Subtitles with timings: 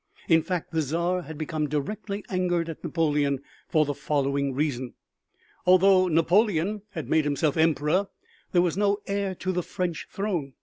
[0.27, 4.95] In fact the Czar had become directly angered at Napoleon for the following reason.
[5.67, 8.07] Although Napoleon had made himself Emperor
[8.51, 10.53] there was no heir to the French throne.